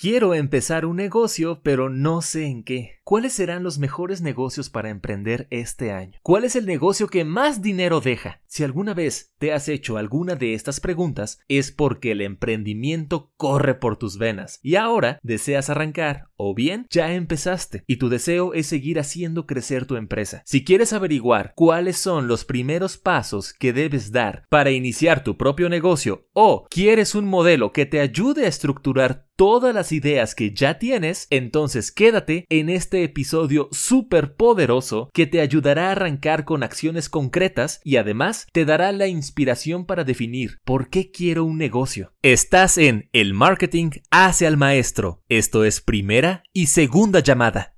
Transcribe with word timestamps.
Quiero 0.00 0.32
empezar 0.32 0.86
un 0.86 0.94
negocio, 0.94 1.60
pero 1.64 1.88
no 1.90 2.22
sé 2.22 2.46
en 2.46 2.62
qué. 2.62 2.97
¿Cuáles 3.08 3.32
serán 3.32 3.62
los 3.62 3.78
mejores 3.78 4.20
negocios 4.20 4.68
para 4.68 4.90
emprender 4.90 5.46
este 5.48 5.92
año? 5.92 6.18
¿Cuál 6.22 6.44
es 6.44 6.56
el 6.56 6.66
negocio 6.66 7.08
que 7.08 7.24
más 7.24 7.62
dinero 7.62 8.02
deja? 8.02 8.42
Si 8.46 8.64
alguna 8.64 8.92
vez 8.92 9.32
te 9.38 9.54
has 9.54 9.70
hecho 9.70 9.96
alguna 9.96 10.34
de 10.34 10.52
estas 10.52 10.78
preguntas, 10.78 11.40
es 11.48 11.72
porque 11.72 12.12
el 12.12 12.20
emprendimiento 12.20 13.32
corre 13.38 13.76
por 13.76 13.96
tus 13.96 14.18
venas 14.18 14.60
y 14.62 14.74
ahora 14.76 15.20
deseas 15.22 15.70
arrancar 15.70 16.28
o 16.36 16.54
bien 16.54 16.86
ya 16.90 17.14
empezaste 17.14 17.82
y 17.86 17.96
tu 17.96 18.10
deseo 18.10 18.52
es 18.52 18.66
seguir 18.66 18.98
haciendo 18.98 19.46
crecer 19.46 19.86
tu 19.86 19.96
empresa. 19.96 20.42
Si 20.44 20.62
quieres 20.62 20.92
averiguar 20.92 21.54
cuáles 21.56 21.96
son 21.96 22.28
los 22.28 22.44
primeros 22.44 22.98
pasos 22.98 23.54
que 23.54 23.72
debes 23.72 24.12
dar 24.12 24.44
para 24.50 24.70
iniciar 24.70 25.24
tu 25.24 25.38
propio 25.38 25.70
negocio 25.70 26.28
o 26.34 26.66
quieres 26.68 27.14
un 27.14 27.24
modelo 27.24 27.72
que 27.72 27.86
te 27.86 28.00
ayude 28.00 28.44
a 28.44 28.48
estructurar 28.48 29.28
todas 29.38 29.72
las 29.72 29.92
ideas 29.92 30.34
que 30.34 30.52
ya 30.52 30.80
tienes, 30.80 31.28
entonces 31.30 31.92
quédate 31.92 32.44
en 32.48 32.68
este 32.68 32.97
episodio 33.04 33.68
súper 33.72 34.34
poderoso 34.34 35.10
que 35.14 35.26
te 35.26 35.40
ayudará 35.40 35.88
a 35.88 35.92
arrancar 35.92 36.44
con 36.44 36.62
acciones 36.62 37.08
concretas 37.08 37.80
y 37.84 37.96
además 37.96 38.46
te 38.52 38.64
dará 38.64 38.92
la 38.92 39.06
inspiración 39.06 39.86
para 39.86 40.04
definir 40.04 40.58
por 40.64 40.90
qué 40.90 41.10
quiero 41.10 41.44
un 41.44 41.58
negocio. 41.58 42.12
Estás 42.22 42.78
en 42.78 43.08
El 43.12 43.34
Marketing 43.34 43.90
hace 44.10 44.46
al 44.46 44.56
maestro. 44.56 45.22
Esto 45.28 45.64
es 45.64 45.80
primera 45.80 46.42
y 46.52 46.66
segunda 46.66 47.20
llamada 47.20 47.77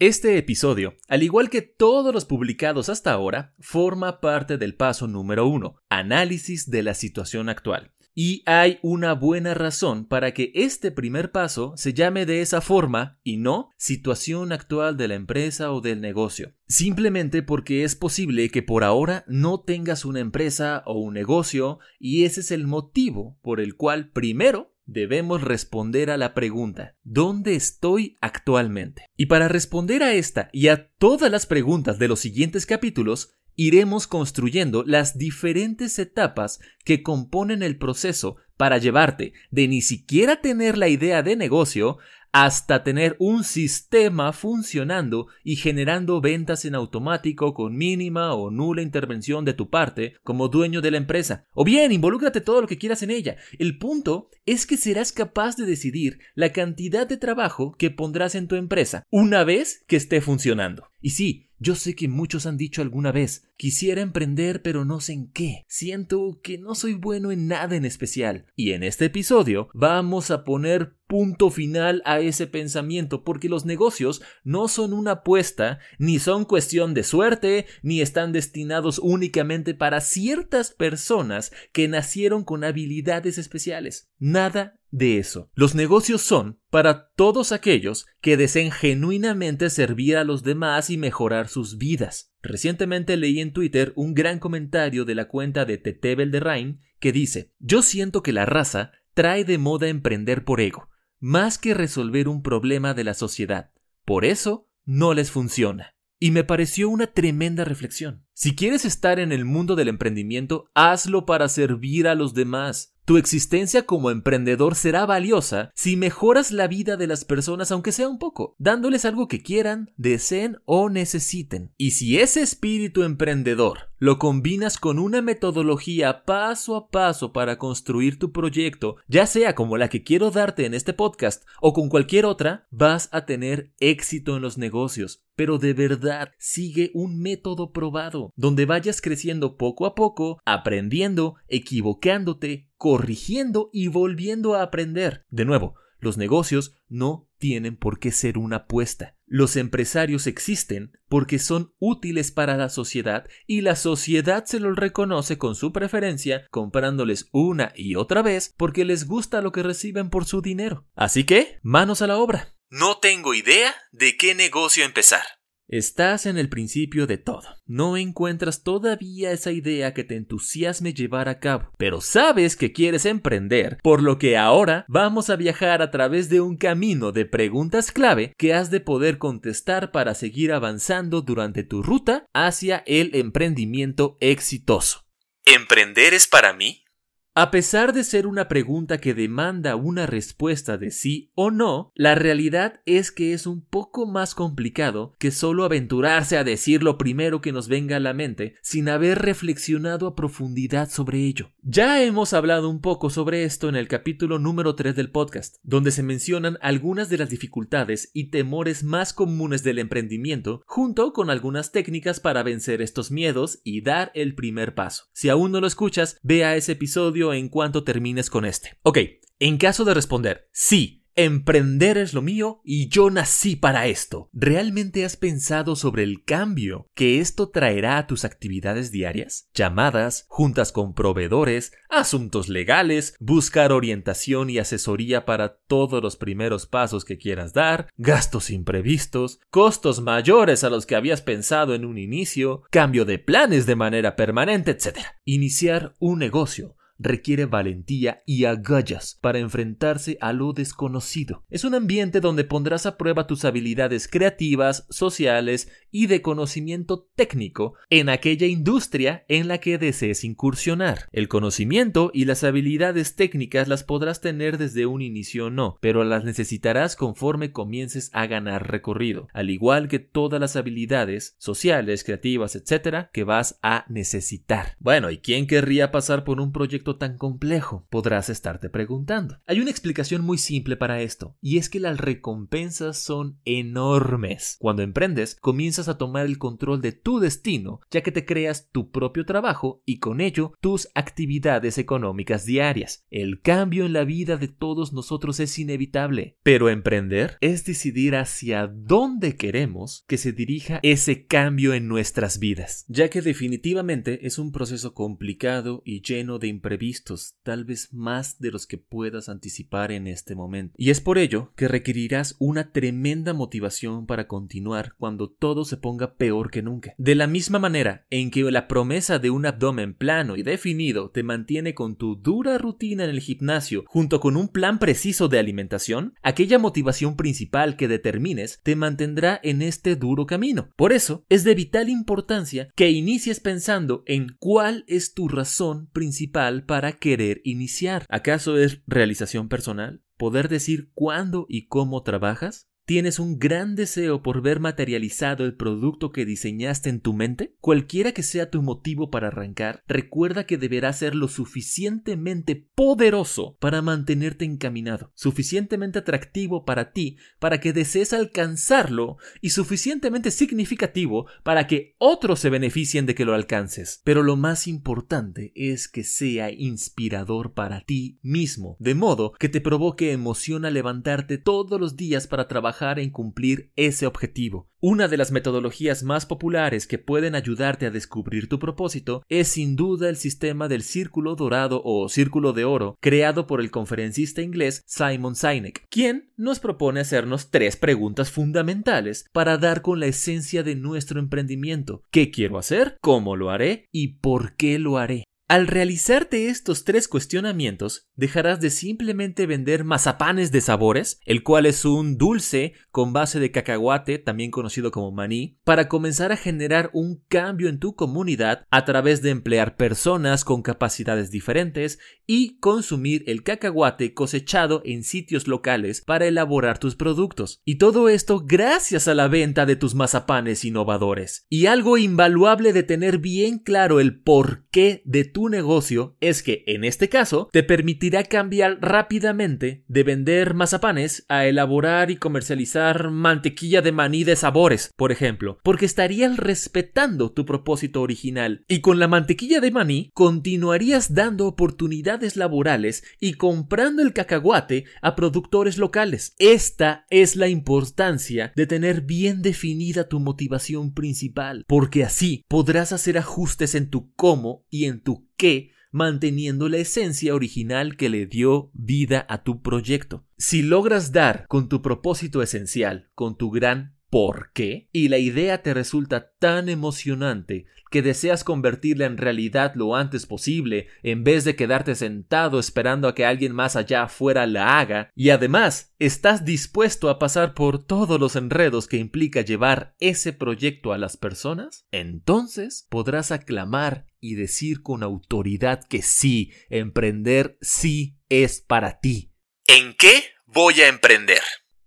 Este 0.00 0.38
episodio, 0.38 0.94
al 1.08 1.22
igual 1.22 1.50
que 1.50 1.60
todos 1.60 2.14
los 2.14 2.24
publicados 2.24 2.88
hasta 2.88 3.12
ahora, 3.12 3.54
forma 3.58 4.18
parte 4.22 4.56
del 4.56 4.74
paso 4.74 5.06
número 5.06 5.46
uno, 5.46 5.76
análisis 5.90 6.70
de 6.70 6.82
la 6.82 6.94
situación 6.94 7.50
actual. 7.50 7.92
Y 8.14 8.42
hay 8.46 8.78
una 8.80 9.12
buena 9.12 9.52
razón 9.52 10.06
para 10.06 10.32
que 10.32 10.52
este 10.54 10.90
primer 10.90 11.32
paso 11.32 11.74
se 11.76 11.92
llame 11.92 12.24
de 12.24 12.40
esa 12.40 12.62
forma 12.62 13.20
y 13.22 13.36
no 13.36 13.72
situación 13.76 14.52
actual 14.52 14.96
de 14.96 15.08
la 15.08 15.16
empresa 15.16 15.70
o 15.70 15.82
del 15.82 16.00
negocio. 16.00 16.54
Simplemente 16.66 17.42
porque 17.42 17.84
es 17.84 17.94
posible 17.94 18.48
que 18.48 18.62
por 18.62 18.84
ahora 18.84 19.26
no 19.28 19.60
tengas 19.60 20.06
una 20.06 20.20
empresa 20.20 20.82
o 20.86 20.98
un 20.98 21.12
negocio 21.12 21.78
y 21.98 22.24
ese 22.24 22.40
es 22.40 22.50
el 22.52 22.66
motivo 22.66 23.38
por 23.42 23.60
el 23.60 23.76
cual 23.76 24.12
primero 24.12 24.72
debemos 24.90 25.40
responder 25.42 26.10
a 26.10 26.16
la 26.16 26.34
pregunta, 26.34 26.96
¿dónde 27.04 27.54
estoy 27.54 28.18
actualmente? 28.20 29.06
Y 29.16 29.26
para 29.26 29.46
responder 29.46 30.02
a 30.02 30.12
esta 30.14 30.50
y 30.52 30.66
a 30.66 30.88
todas 30.98 31.30
las 31.30 31.46
preguntas 31.46 31.98
de 32.00 32.08
los 32.08 32.18
siguientes 32.18 32.66
capítulos, 32.66 33.36
iremos 33.54 34.08
construyendo 34.08 34.82
las 34.84 35.16
diferentes 35.16 35.98
etapas 35.98 36.58
que 36.84 37.02
componen 37.04 37.62
el 37.62 37.78
proceso 37.78 38.36
para 38.56 38.78
llevarte 38.78 39.32
de 39.50 39.68
ni 39.68 39.80
siquiera 39.80 40.40
tener 40.40 40.76
la 40.76 40.88
idea 40.88 41.22
de 41.22 41.36
negocio 41.36 41.98
hasta 42.32 42.82
tener 42.84 43.16
un 43.18 43.44
sistema 43.44 44.32
funcionando 44.32 45.26
y 45.42 45.56
generando 45.56 46.20
ventas 46.20 46.64
en 46.64 46.74
automático 46.74 47.54
con 47.54 47.76
mínima 47.76 48.34
o 48.34 48.50
nula 48.50 48.82
intervención 48.82 49.44
de 49.44 49.54
tu 49.54 49.68
parte 49.68 50.14
como 50.22 50.48
dueño 50.48 50.80
de 50.80 50.92
la 50.92 50.96
empresa. 50.98 51.46
O 51.52 51.64
bien, 51.64 51.92
involúcrate 51.92 52.40
todo 52.40 52.60
lo 52.60 52.66
que 52.66 52.78
quieras 52.78 53.02
en 53.02 53.10
ella. 53.10 53.36
El 53.58 53.78
punto 53.78 54.30
es 54.46 54.66
que 54.66 54.76
serás 54.76 55.12
capaz 55.12 55.56
de 55.56 55.66
decidir 55.66 56.20
la 56.34 56.52
cantidad 56.52 57.06
de 57.06 57.16
trabajo 57.16 57.74
que 57.76 57.90
pondrás 57.90 58.34
en 58.34 58.48
tu 58.48 58.56
empresa 58.56 59.04
una 59.10 59.44
vez 59.44 59.84
que 59.86 59.96
esté 59.96 60.20
funcionando. 60.20 60.90
Y 61.00 61.10
sí, 61.10 61.49
yo 61.60 61.74
sé 61.74 61.94
que 61.94 62.08
muchos 62.08 62.46
han 62.46 62.56
dicho 62.56 62.80
alguna 62.80 63.12
vez, 63.12 63.44
quisiera 63.58 64.00
emprender 64.00 64.62
pero 64.62 64.86
no 64.86 65.00
sé 65.00 65.12
en 65.12 65.30
qué. 65.30 65.66
Siento 65.68 66.40
que 66.42 66.56
no 66.56 66.74
soy 66.74 66.94
bueno 66.94 67.30
en 67.30 67.46
nada 67.48 67.76
en 67.76 67.84
especial. 67.84 68.46
Y 68.56 68.72
en 68.72 68.82
este 68.82 69.04
episodio 69.04 69.68
vamos 69.74 70.30
a 70.30 70.42
poner 70.42 70.96
punto 71.06 71.50
final 71.50 72.00
a 72.06 72.20
ese 72.20 72.46
pensamiento 72.46 73.24
porque 73.24 73.50
los 73.50 73.66
negocios 73.66 74.22
no 74.42 74.68
son 74.68 74.94
una 74.94 75.10
apuesta, 75.10 75.80
ni 75.98 76.18
son 76.18 76.46
cuestión 76.46 76.94
de 76.94 77.02
suerte, 77.02 77.66
ni 77.82 78.00
están 78.00 78.32
destinados 78.32 78.98
únicamente 78.98 79.74
para 79.74 80.00
ciertas 80.00 80.70
personas 80.70 81.52
que 81.72 81.88
nacieron 81.88 82.42
con 82.42 82.64
habilidades 82.64 83.36
especiales. 83.36 84.08
Nada 84.18 84.79
de 84.90 85.18
eso. 85.18 85.50
Los 85.54 85.74
negocios 85.74 86.22
son 86.22 86.60
para 86.70 87.10
todos 87.10 87.52
aquellos 87.52 88.06
que 88.20 88.36
deseen 88.36 88.70
genuinamente 88.70 89.70
servir 89.70 90.16
a 90.16 90.24
los 90.24 90.42
demás 90.42 90.90
y 90.90 90.98
mejorar 90.98 91.48
sus 91.48 91.78
vidas. 91.78 92.32
Recientemente 92.42 93.16
leí 93.16 93.40
en 93.40 93.52
Twitter 93.52 93.92
un 93.96 94.14
gran 94.14 94.38
comentario 94.38 95.04
de 95.04 95.14
la 95.14 95.28
cuenta 95.28 95.64
de 95.64 95.78
Tete 95.78 96.14
Belderrain 96.14 96.80
que 96.98 97.12
dice: 97.12 97.52
Yo 97.58 97.82
siento 97.82 98.22
que 98.22 98.32
la 98.32 98.46
raza 98.46 98.92
trae 99.14 99.44
de 99.44 99.58
moda 99.58 99.88
emprender 99.88 100.44
por 100.44 100.60
ego, 100.60 100.88
más 101.18 101.58
que 101.58 101.74
resolver 101.74 102.28
un 102.28 102.42
problema 102.42 102.94
de 102.94 103.04
la 103.04 103.14
sociedad. 103.14 103.72
Por 104.04 104.24
eso 104.24 104.68
no 104.84 105.14
les 105.14 105.30
funciona. 105.30 105.94
Y 106.22 106.32
me 106.32 106.44
pareció 106.44 106.90
una 106.90 107.06
tremenda 107.06 107.64
reflexión. 107.64 108.26
Si 108.34 108.54
quieres 108.54 108.84
estar 108.84 109.18
en 109.18 109.32
el 109.32 109.46
mundo 109.46 109.74
del 109.74 109.88
emprendimiento, 109.88 110.70
hazlo 110.74 111.24
para 111.24 111.48
servir 111.48 112.06
a 112.06 112.14
los 112.14 112.34
demás. 112.34 112.89
Tu 113.04 113.16
existencia 113.16 113.86
como 113.86 114.10
emprendedor 114.10 114.74
será 114.76 115.04
valiosa 115.04 115.70
si 115.74 115.96
mejoras 115.96 116.52
la 116.52 116.68
vida 116.68 116.96
de 116.96 117.06
las 117.06 117.24
personas 117.24 117.72
aunque 117.72 117.92
sea 117.92 118.08
un 118.08 118.18
poco, 118.18 118.54
dándoles 118.58 119.04
algo 119.04 119.26
que 119.26 119.42
quieran, 119.42 119.92
deseen 119.96 120.58
o 120.64 120.90
necesiten. 120.90 121.72
Y 121.76 121.92
si 121.92 122.18
ese 122.18 122.40
espíritu 122.42 123.02
emprendedor 123.02 123.90
lo 123.98 124.18
combinas 124.18 124.78
con 124.78 124.98
una 124.98 125.20
metodología 125.20 126.24
paso 126.24 126.74
a 126.76 126.88
paso 126.88 127.32
para 127.32 127.58
construir 127.58 128.18
tu 128.18 128.32
proyecto, 128.32 128.96
ya 129.08 129.26
sea 129.26 129.54
como 129.54 129.76
la 129.76 129.88
que 129.88 130.02
quiero 130.02 130.30
darte 130.30 130.64
en 130.64 130.72
este 130.72 130.94
podcast 130.94 131.44
o 131.60 131.72
con 131.72 131.88
cualquier 131.88 132.24
otra, 132.24 132.66
vas 132.70 133.08
a 133.12 133.26
tener 133.26 133.72
éxito 133.78 134.36
en 134.36 134.42
los 134.42 134.56
negocios. 134.56 135.22
Pero 135.36 135.58
de 135.58 135.74
verdad, 135.74 136.32
sigue 136.38 136.90
un 136.94 137.20
método 137.20 137.72
probado, 137.72 138.32
donde 138.36 138.66
vayas 138.66 139.00
creciendo 139.00 139.56
poco 139.56 139.84
a 139.86 139.94
poco, 139.94 140.38
aprendiendo, 140.44 141.36
equivocándote, 141.48 142.69
corrigiendo 142.80 143.68
y 143.74 143.88
volviendo 143.88 144.54
a 144.54 144.62
aprender. 144.62 145.26
De 145.28 145.44
nuevo, 145.44 145.74
los 145.98 146.16
negocios 146.16 146.74
no 146.88 147.28
tienen 147.36 147.76
por 147.76 147.98
qué 147.98 148.10
ser 148.10 148.38
una 148.38 148.56
apuesta. 148.56 149.16
Los 149.26 149.56
empresarios 149.56 150.26
existen 150.26 150.98
porque 151.06 151.38
son 151.38 151.74
útiles 151.78 152.32
para 152.32 152.56
la 152.56 152.70
sociedad 152.70 153.28
y 153.46 153.60
la 153.60 153.76
sociedad 153.76 154.46
se 154.46 154.60
los 154.60 154.76
reconoce 154.76 155.36
con 155.36 155.56
su 155.56 155.74
preferencia 155.74 156.46
comprándoles 156.50 157.28
una 157.32 157.74
y 157.76 157.96
otra 157.96 158.22
vez 158.22 158.54
porque 158.56 158.86
les 158.86 159.06
gusta 159.06 159.42
lo 159.42 159.52
que 159.52 159.62
reciben 159.62 160.08
por 160.08 160.24
su 160.24 160.40
dinero. 160.40 160.86
Así 160.94 161.24
que, 161.24 161.58
manos 161.62 162.00
a 162.00 162.06
la 162.06 162.16
obra. 162.16 162.54
No 162.70 162.96
tengo 162.96 163.34
idea 163.34 163.74
de 163.92 164.16
qué 164.16 164.34
negocio 164.34 164.86
empezar. 164.86 165.39
Estás 165.72 166.26
en 166.26 166.36
el 166.36 166.48
principio 166.48 167.06
de 167.06 167.16
todo. 167.16 167.44
No 167.64 167.96
encuentras 167.96 168.64
todavía 168.64 169.30
esa 169.30 169.52
idea 169.52 169.94
que 169.94 170.02
te 170.02 170.16
entusiasme 170.16 170.92
llevar 170.92 171.28
a 171.28 171.38
cabo, 171.38 171.70
pero 171.78 172.00
sabes 172.00 172.56
que 172.56 172.72
quieres 172.72 173.06
emprender, 173.06 173.78
por 173.84 174.02
lo 174.02 174.18
que 174.18 174.36
ahora 174.36 174.84
vamos 174.88 175.30
a 175.30 175.36
viajar 175.36 175.80
a 175.80 175.92
través 175.92 176.28
de 176.28 176.40
un 176.40 176.56
camino 176.56 177.12
de 177.12 177.24
preguntas 177.24 177.92
clave 177.92 178.34
que 178.36 178.52
has 178.52 178.72
de 178.72 178.80
poder 178.80 179.18
contestar 179.18 179.92
para 179.92 180.16
seguir 180.16 180.52
avanzando 180.52 181.22
durante 181.22 181.62
tu 181.62 181.84
ruta 181.84 182.26
hacia 182.34 182.82
el 182.86 183.14
emprendimiento 183.14 184.18
exitoso. 184.18 185.06
¿Emprender 185.44 186.14
es 186.14 186.26
para 186.26 186.52
mí? 186.52 186.82
A 187.32 187.52
pesar 187.52 187.92
de 187.92 188.02
ser 188.02 188.26
una 188.26 188.48
pregunta 188.48 188.98
que 188.98 189.14
demanda 189.14 189.76
una 189.76 190.04
respuesta 190.04 190.78
de 190.78 190.90
sí 190.90 191.30
o 191.36 191.52
no, 191.52 191.92
la 191.94 192.16
realidad 192.16 192.80
es 192.86 193.12
que 193.12 193.32
es 193.32 193.46
un 193.46 193.60
poco 193.64 194.04
más 194.04 194.34
complicado 194.34 195.14
que 195.20 195.30
solo 195.30 195.64
aventurarse 195.64 196.36
a 196.36 196.42
decir 196.42 196.82
lo 196.82 196.98
primero 196.98 197.40
que 197.40 197.52
nos 197.52 197.68
venga 197.68 197.96
a 197.96 198.00
la 198.00 198.14
mente 198.14 198.56
sin 198.62 198.88
haber 198.88 199.20
reflexionado 199.20 200.08
a 200.08 200.16
profundidad 200.16 200.90
sobre 200.90 201.20
ello. 201.20 201.52
Ya 201.72 202.02
hemos 202.02 202.32
hablado 202.32 202.68
un 202.68 202.80
poco 202.80 203.10
sobre 203.10 203.44
esto 203.44 203.68
en 203.68 203.76
el 203.76 203.86
capítulo 203.86 204.40
número 204.40 204.74
3 204.74 204.96
del 204.96 205.12
podcast, 205.12 205.58
donde 205.62 205.92
se 205.92 206.02
mencionan 206.02 206.58
algunas 206.62 207.08
de 207.10 207.16
las 207.16 207.30
dificultades 207.30 208.10
y 208.12 208.30
temores 208.30 208.82
más 208.82 209.12
comunes 209.12 209.62
del 209.62 209.78
emprendimiento, 209.78 210.64
junto 210.66 211.12
con 211.12 211.30
algunas 211.30 211.70
técnicas 211.70 212.18
para 212.18 212.42
vencer 212.42 212.82
estos 212.82 213.12
miedos 213.12 213.60
y 213.62 213.82
dar 213.82 214.10
el 214.16 214.34
primer 214.34 214.74
paso. 214.74 215.04
Si 215.12 215.28
aún 215.28 215.52
no 215.52 215.60
lo 215.60 215.68
escuchas, 215.68 216.18
ve 216.24 216.44
a 216.44 216.56
ese 216.56 216.72
episodio 216.72 217.32
en 217.32 217.48
cuanto 217.48 217.84
termines 217.84 218.30
con 218.30 218.46
este. 218.46 218.76
Ok, 218.82 218.98
en 219.38 219.56
caso 219.56 219.84
de 219.84 219.94
responder 219.94 220.48
sí, 220.52 220.99
Emprender 221.16 221.98
es 221.98 222.14
lo 222.14 222.22
mío 222.22 222.60
y 222.64 222.88
yo 222.88 223.10
nací 223.10 223.56
para 223.56 223.86
esto. 223.86 224.28
¿Realmente 224.32 225.04
has 225.04 225.16
pensado 225.16 225.76
sobre 225.76 226.02
el 226.02 226.24
cambio 226.24 226.88
que 226.94 227.20
esto 227.20 227.50
traerá 227.50 227.98
a 227.98 228.06
tus 228.06 228.24
actividades 228.24 228.92
diarias? 228.92 229.48
Llamadas, 229.52 230.24
juntas 230.28 230.72
con 230.72 230.94
proveedores, 230.94 231.72
asuntos 231.88 232.48
legales, 232.48 233.14
buscar 233.18 233.72
orientación 233.72 234.50
y 234.50 234.58
asesoría 234.58 235.24
para 235.24 235.56
todos 235.66 236.02
los 236.02 236.16
primeros 236.16 236.66
pasos 236.66 237.04
que 237.04 237.18
quieras 237.18 237.52
dar, 237.52 237.88
gastos 237.96 238.50
imprevistos, 238.50 239.40
costos 239.50 240.00
mayores 240.00 240.64
a 240.64 240.70
los 240.70 240.86
que 240.86 240.96
habías 240.96 241.22
pensado 241.22 241.74
en 241.74 241.84
un 241.84 241.98
inicio, 241.98 242.62
cambio 242.70 243.04
de 243.04 243.18
planes 243.18 243.66
de 243.66 243.76
manera 243.76 244.16
permanente, 244.16 244.70
etc. 244.70 244.98
Iniciar 245.24 245.96
un 245.98 246.18
negocio 246.20 246.76
requiere 247.00 247.46
valentía 247.46 248.22
y 248.26 248.44
agallas 248.44 249.18
para 249.20 249.38
enfrentarse 249.38 250.18
a 250.20 250.32
lo 250.32 250.52
desconocido. 250.52 251.42
Es 251.50 251.64
un 251.64 251.74
ambiente 251.74 252.20
donde 252.20 252.44
pondrás 252.44 252.86
a 252.86 252.96
prueba 252.96 253.26
tus 253.26 253.44
habilidades 253.44 254.06
creativas, 254.06 254.86
sociales 254.90 255.68
y 255.90 256.06
de 256.06 256.22
conocimiento 256.22 257.08
técnico 257.16 257.74
en 257.88 258.08
aquella 258.08 258.46
industria 258.46 259.24
en 259.28 259.48
la 259.48 259.58
que 259.58 259.78
desees 259.78 260.24
incursionar. 260.24 261.08
El 261.10 261.28
conocimiento 261.28 262.10
y 262.12 262.26
las 262.26 262.44
habilidades 262.44 263.16
técnicas 263.16 263.66
las 263.66 263.82
podrás 263.82 264.20
tener 264.20 264.58
desde 264.58 264.86
un 264.86 265.02
inicio 265.02 265.46
o 265.46 265.50
no, 265.50 265.78
pero 265.80 266.04
las 266.04 266.24
necesitarás 266.24 266.96
conforme 266.96 267.52
comiences 267.52 268.10
a 268.12 268.26
ganar 268.26 268.70
recorrido, 268.70 269.28
al 269.32 269.50
igual 269.50 269.88
que 269.88 269.98
todas 269.98 270.40
las 270.40 270.56
habilidades 270.56 271.34
sociales, 271.38 272.04
creativas, 272.04 272.54
etcétera, 272.56 273.10
que 273.12 273.24
vas 273.24 273.58
a 273.62 273.86
necesitar. 273.88 274.76
Bueno, 274.78 275.10
¿y 275.10 275.18
quién 275.18 275.46
querría 275.46 275.90
pasar 275.90 276.24
por 276.24 276.40
un 276.40 276.52
proyecto 276.52 276.89
tan 276.96 277.16
complejo? 277.16 277.86
Podrás 277.90 278.28
estarte 278.30 278.70
preguntando. 278.70 279.38
Hay 279.46 279.60
una 279.60 279.70
explicación 279.70 280.22
muy 280.22 280.38
simple 280.38 280.76
para 280.76 281.00
esto, 281.02 281.36
y 281.40 281.58
es 281.58 281.68
que 281.68 281.80
las 281.80 281.98
recompensas 281.98 282.98
son 282.98 283.38
enormes. 283.44 284.56
Cuando 284.60 284.82
emprendes, 284.82 285.36
comienzas 285.36 285.88
a 285.88 285.98
tomar 285.98 286.26
el 286.26 286.38
control 286.38 286.80
de 286.80 286.92
tu 286.92 287.20
destino, 287.20 287.80
ya 287.90 288.02
que 288.02 288.12
te 288.12 288.24
creas 288.24 288.70
tu 288.70 288.90
propio 288.90 289.24
trabajo 289.24 289.82
y 289.84 289.98
con 289.98 290.20
ello 290.20 290.52
tus 290.60 290.88
actividades 290.94 291.78
económicas 291.78 292.44
diarias. 292.44 293.04
El 293.10 293.40
cambio 293.40 293.86
en 293.86 293.92
la 293.92 294.04
vida 294.04 294.36
de 294.36 294.48
todos 294.48 294.92
nosotros 294.92 295.40
es 295.40 295.58
inevitable, 295.58 296.36
pero 296.42 296.68
emprender 296.68 297.38
es 297.40 297.64
decidir 297.64 298.16
hacia 298.16 298.66
dónde 298.66 299.36
queremos 299.36 300.04
que 300.06 300.18
se 300.18 300.32
dirija 300.32 300.80
ese 300.82 301.26
cambio 301.26 301.74
en 301.74 301.88
nuestras 301.88 302.38
vidas, 302.38 302.84
ya 302.88 303.08
que 303.10 303.22
definitivamente 303.22 304.26
es 304.26 304.38
un 304.38 304.52
proceso 304.52 304.94
complicado 304.94 305.82
y 305.84 306.02
lleno 306.02 306.38
de 306.38 306.48
imprevistos 306.48 306.79
vistos, 306.80 307.36
tal 307.44 307.64
vez 307.64 307.92
más 307.92 308.40
de 308.40 308.50
los 308.50 308.66
que 308.66 308.78
puedas 308.78 309.28
anticipar 309.28 309.92
en 309.92 310.06
este 310.06 310.34
momento. 310.34 310.74
Y 310.78 310.90
es 310.90 311.00
por 311.00 311.18
ello 311.18 311.52
que 311.54 311.68
requerirás 311.68 312.34
una 312.38 312.72
tremenda 312.72 313.34
motivación 313.34 314.06
para 314.06 314.26
continuar 314.26 314.94
cuando 314.98 315.28
todo 315.28 315.64
se 315.64 315.76
ponga 315.76 316.14
peor 316.14 316.50
que 316.50 316.62
nunca. 316.62 316.94
De 316.96 317.14
la 317.14 317.26
misma 317.26 317.58
manera 317.58 318.06
en 318.10 318.30
que 318.30 318.40
la 318.50 318.66
promesa 318.66 319.18
de 319.18 319.28
un 319.28 319.44
abdomen 319.44 319.92
plano 319.92 320.36
y 320.36 320.42
definido 320.42 321.10
te 321.10 321.22
mantiene 321.22 321.74
con 321.74 321.96
tu 321.96 322.16
dura 322.16 322.56
rutina 322.56 323.04
en 323.04 323.10
el 323.10 323.20
gimnasio 323.20 323.84
junto 323.86 324.18
con 324.18 324.38
un 324.38 324.48
plan 324.48 324.78
preciso 324.78 325.28
de 325.28 325.38
alimentación, 325.38 326.14
aquella 326.22 326.58
motivación 326.58 327.16
principal 327.16 327.76
que 327.76 327.88
determines 327.88 328.60
te 328.62 328.74
mantendrá 328.74 329.38
en 329.42 329.60
este 329.60 329.96
duro 329.96 330.26
camino. 330.26 330.70
Por 330.76 330.94
eso 330.94 331.24
es 331.28 331.44
de 331.44 331.54
vital 331.54 331.90
importancia 331.90 332.70
que 332.74 332.90
inicies 332.90 333.40
pensando 333.40 334.02
en 334.06 334.34
cuál 334.38 334.84
es 334.86 335.12
tu 335.12 335.28
razón 335.28 335.88
principal 335.92 336.59
para 336.60 336.92
querer 336.92 337.40
iniciar? 337.44 338.06
¿Acaso 338.08 338.56
es 338.58 338.80
realización 338.86 339.48
personal? 339.48 340.02
¿Poder 340.16 340.48
decir 340.48 340.90
cuándo 340.94 341.46
y 341.48 341.66
cómo 341.66 342.02
trabajas? 342.02 342.69
¿Tienes 342.90 343.20
un 343.20 343.38
gran 343.38 343.76
deseo 343.76 344.20
por 344.20 344.42
ver 344.42 344.58
materializado 344.58 345.44
el 345.44 345.54
producto 345.54 346.10
que 346.10 346.24
diseñaste 346.24 346.90
en 346.90 346.98
tu 346.98 347.12
mente? 347.12 347.54
Cualquiera 347.60 348.10
que 348.10 348.24
sea 348.24 348.50
tu 348.50 348.62
motivo 348.62 349.12
para 349.12 349.28
arrancar, 349.28 349.84
recuerda 349.86 350.44
que 350.44 350.58
deberá 350.58 350.92
ser 350.92 351.14
lo 351.14 351.28
suficientemente 351.28 352.56
poderoso 352.74 353.56
para 353.60 353.80
mantenerte 353.80 354.44
encaminado, 354.44 355.12
suficientemente 355.14 356.00
atractivo 356.00 356.64
para 356.64 356.90
ti 356.90 357.16
para 357.38 357.60
que 357.60 357.72
desees 357.72 358.12
alcanzarlo 358.12 359.18
y 359.40 359.50
suficientemente 359.50 360.32
significativo 360.32 361.28
para 361.44 361.68
que 361.68 361.94
otros 361.98 362.40
se 362.40 362.50
beneficien 362.50 363.06
de 363.06 363.14
que 363.14 363.24
lo 363.24 363.34
alcances. 363.34 364.00
Pero 364.02 364.24
lo 364.24 364.34
más 364.34 364.66
importante 364.66 365.52
es 365.54 365.86
que 365.86 366.02
sea 366.02 366.50
inspirador 366.50 367.52
para 367.52 367.82
ti 367.82 368.18
mismo, 368.22 368.76
de 368.80 368.96
modo 368.96 369.30
que 369.38 369.48
te 369.48 369.60
provoque 369.60 370.10
emoción 370.10 370.64
a 370.64 370.70
levantarte 370.72 371.38
todos 371.38 371.80
los 371.80 371.94
días 371.94 372.26
para 372.26 372.48
trabajar 372.48 372.79
en 372.80 373.10
cumplir 373.10 373.72
ese 373.76 374.06
objetivo. 374.06 374.68
Una 374.80 375.08
de 375.08 375.18
las 375.18 375.30
metodologías 375.30 376.02
más 376.02 376.24
populares 376.24 376.86
que 376.86 376.98
pueden 376.98 377.34
ayudarte 377.34 377.84
a 377.84 377.90
descubrir 377.90 378.48
tu 378.48 378.58
propósito 378.58 379.22
es 379.28 379.48
sin 379.48 379.76
duda 379.76 380.08
el 380.08 380.16
sistema 380.16 380.68
del 380.68 380.82
círculo 380.82 381.36
dorado 381.36 381.82
o 381.84 382.08
círculo 382.08 382.54
de 382.54 382.64
oro 382.64 382.96
creado 382.98 383.46
por 383.46 383.60
el 383.60 383.70
conferencista 383.70 384.40
inglés 384.40 384.82
Simon 384.86 385.36
Sinek, 385.36 385.86
quien 385.90 386.32
nos 386.38 386.60
propone 386.60 387.00
hacernos 387.00 387.50
tres 387.50 387.76
preguntas 387.76 388.30
fundamentales 388.30 389.26
para 389.32 389.58
dar 389.58 389.82
con 389.82 390.00
la 390.00 390.06
esencia 390.06 390.62
de 390.62 390.76
nuestro 390.76 391.20
emprendimiento. 391.20 392.02
¿Qué 392.10 392.30
quiero 392.30 392.56
hacer? 392.56 392.96
¿Cómo 393.02 393.36
lo 393.36 393.50
haré? 393.50 393.86
¿Y 393.92 394.14
por 394.20 394.56
qué 394.56 394.78
lo 394.78 394.96
haré? 394.96 395.24
Al 395.50 395.66
realizarte 395.66 396.46
estos 396.46 396.84
tres 396.84 397.08
cuestionamientos, 397.08 398.08
dejarás 398.14 398.60
de 398.60 398.70
simplemente 398.70 399.48
vender 399.48 399.82
mazapanes 399.82 400.52
de 400.52 400.60
sabores, 400.60 401.18
el 401.24 401.42
cual 401.42 401.66
es 401.66 401.84
un 401.84 402.16
dulce 402.16 402.74
con 402.92 403.12
base 403.12 403.40
de 403.40 403.50
cacahuate, 403.50 404.18
también 404.18 404.52
conocido 404.52 404.92
como 404.92 405.10
maní, 405.10 405.58
para 405.64 405.88
comenzar 405.88 406.30
a 406.30 406.36
generar 406.36 406.90
un 406.92 407.24
cambio 407.26 407.68
en 407.68 407.80
tu 407.80 407.96
comunidad 407.96 408.64
a 408.70 408.84
través 408.84 409.22
de 409.22 409.30
emplear 409.30 409.74
personas 409.74 410.44
con 410.44 410.62
capacidades 410.62 411.32
diferentes 411.32 411.98
y 412.28 412.60
consumir 412.60 413.24
el 413.26 413.42
cacahuate 413.42 414.14
cosechado 414.14 414.82
en 414.84 415.02
sitios 415.02 415.48
locales 415.48 416.00
para 416.00 416.28
elaborar 416.28 416.78
tus 416.78 416.94
productos. 416.94 417.60
Y 417.64 417.78
todo 417.78 418.08
esto 418.08 418.44
gracias 418.46 419.08
a 419.08 419.14
la 419.14 419.26
venta 419.26 419.66
de 419.66 419.74
tus 419.74 419.96
mazapanes 419.96 420.64
innovadores. 420.64 421.44
Y 421.48 421.66
algo 421.66 421.98
invaluable 421.98 422.72
de 422.72 422.84
tener 422.84 423.18
bien 423.18 423.58
claro 423.58 423.98
el 423.98 424.22
porqué 424.22 425.02
de 425.04 425.24
tu 425.40 425.48
negocio 425.48 426.18
es 426.20 426.42
que, 426.42 426.64
en 426.66 426.84
este 426.84 427.08
caso, 427.08 427.48
te 427.50 427.62
permitirá 427.62 428.24
cambiar 428.24 428.76
rápidamente 428.82 429.84
de 429.88 430.02
vender 430.02 430.52
mazapanes 430.52 431.24
a 431.30 431.46
elaborar 431.46 432.10
y 432.10 432.16
comercializar 432.16 433.10
mantequilla 433.10 433.80
de 433.80 433.90
maní 433.90 434.22
de 434.22 434.36
sabores, 434.36 434.90
por 434.96 435.12
ejemplo, 435.12 435.56
porque 435.62 435.86
estarías 435.86 436.36
respetando 436.36 437.32
tu 437.32 437.46
propósito 437.46 438.02
original 438.02 438.66
y 438.68 438.82
con 438.82 438.98
la 438.98 439.08
mantequilla 439.08 439.60
de 439.60 439.70
maní 439.70 440.10
continuarías 440.12 441.14
dando 441.14 441.46
oportunidades 441.46 442.36
laborales 442.36 443.02
y 443.18 443.32
comprando 443.32 444.02
el 444.02 444.12
cacahuate 444.12 444.84
a 445.00 445.16
productores 445.16 445.78
locales. 445.78 446.34
Esta 446.38 447.06
es 447.08 447.34
la 447.34 447.48
importancia 447.48 448.52
de 448.54 448.66
tener 448.66 449.00
bien 449.00 449.40
definida 449.40 450.06
tu 450.06 450.20
motivación 450.20 450.92
principal, 450.92 451.64
porque 451.66 452.04
así 452.04 452.44
podrás 452.46 452.92
hacer 452.92 453.16
ajustes 453.16 453.74
en 453.74 453.88
tu 453.88 454.12
cómo 454.16 454.66
y 454.68 454.84
en 454.84 455.00
tu 455.00 455.29
que 455.40 455.70
manteniendo 455.90 456.68
la 456.68 456.76
esencia 456.76 457.34
original 457.34 457.96
que 457.96 458.10
le 458.10 458.26
dio 458.26 458.70
vida 458.74 459.24
a 459.26 459.42
tu 459.42 459.62
proyecto. 459.62 460.26
Si 460.36 460.60
logras 460.60 461.12
dar 461.12 461.46
con 461.48 461.70
tu 461.70 461.80
propósito 461.80 462.42
esencial, 462.42 463.10
con 463.14 463.38
tu 463.38 463.50
gran 463.50 463.96
por 464.10 464.50
qué 464.52 464.88
y 464.92 465.08
la 465.08 465.18
idea 465.18 465.62
te 465.62 465.72
resulta 465.72 466.32
tan 466.38 466.68
emocionante 466.68 467.66
que 467.90 468.02
deseas 468.02 468.44
convertirla 468.44 469.06
en 469.06 469.18
realidad 469.18 469.72
lo 469.74 469.96
antes 469.96 470.24
posible 470.24 470.86
en 471.02 471.24
vez 471.24 471.44
de 471.44 471.56
quedarte 471.56 471.94
sentado 471.94 472.58
esperando 472.58 473.08
a 473.08 473.14
que 473.14 473.26
alguien 473.26 473.52
más 473.52 473.76
allá 473.76 474.04
afuera 474.04 474.46
la 474.46 474.78
haga, 474.78 475.10
y 475.14 475.30
además 475.30 475.92
estás 475.98 476.44
dispuesto 476.44 477.10
a 477.10 477.18
pasar 477.18 477.54
por 477.54 477.84
todos 477.84 478.18
los 478.20 478.36
enredos 478.36 478.86
que 478.86 478.96
implica 478.96 479.40
llevar 479.42 479.94
ese 479.98 480.32
proyecto 480.32 480.92
a 480.92 480.98
las 480.98 481.16
personas, 481.16 481.86
entonces 481.90 482.86
podrás 482.88 483.32
aclamar 483.32 484.06
y 484.20 484.34
decir 484.34 484.82
con 484.82 485.02
autoridad 485.02 485.82
que 485.84 486.02
sí, 486.02 486.52
emprender 486.68 487.58
sí 487.60 488.18
es 488.28 488.60
para 488.60 489.00
ti. 489.00 489.32
¿En 489.66 489.94
qué 489.94 490.22
voy 490.46 490.80
a 490.80 490.88
emprender? 490.88 491.40